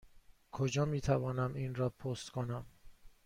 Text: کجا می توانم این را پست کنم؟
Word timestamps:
کجا 0.51 0.85
می 0.85 1.01
توانم 1.01 1.53
این 1.53 1.75
را 1.75 1.89
پست 1.89 2.29
کنم؟ 2.29 2.65